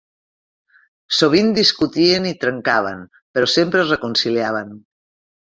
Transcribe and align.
Sovint 1.17 1.51
discutien 1.57 2.25
i 2.31 2.33
trencaven, 2.45 3.05
però 3.37 3.51
sempre 3.59 3.83
es 3.85 3.93
reconciliaven. 3.95 4.75